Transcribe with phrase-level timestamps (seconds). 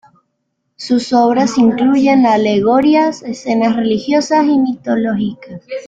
[0.77, 5.61] Sus obras incluyen alegorías, escenas religiosas y mitológicas.